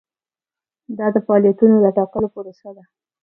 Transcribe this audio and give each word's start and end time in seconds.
دا 0.97 1.07
د 1.15 1.17
فعالیتونو 1.25 1.75
د 1.83 1.85
ټاکلو 1.97 2.27
پروسه 2.35 2.69
ده. 2.77 2.83